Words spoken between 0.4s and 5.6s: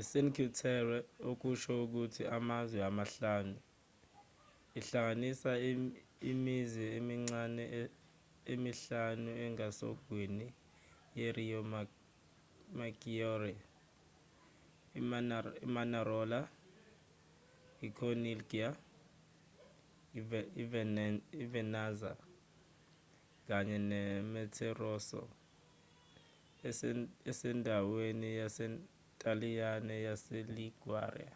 terre okusho ukuthi amazwe amahlanu ihlanganisa